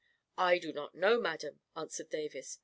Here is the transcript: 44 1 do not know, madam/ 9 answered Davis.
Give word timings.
44 0.35 0.45
1 0.45 0.59
do 0.61 0.73
not 0.79 0.95
know, 0.95 1.21
madam/ 1.21 1.59
9 1.75 1.83
answered 1.83 2.09
Davis. 2.09 2.57